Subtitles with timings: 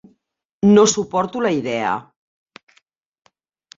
[0.75, 1.93] No suporto la idea.